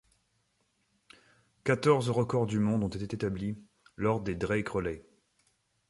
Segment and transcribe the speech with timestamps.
[1.63, 3.59] Quatorze records du monde ont été établis
[3.97, 5.05] lors des Drake Relays.